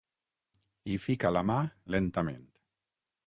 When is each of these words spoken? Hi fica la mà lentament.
Hi 0.87 0.95
fica 1.03 1.31
la 1.37 1.45
mà 1.51 1.59
lentament. 1.97 2.47